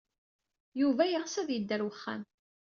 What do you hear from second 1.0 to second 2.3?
yeɣs ad yeddu ɣer uxxam.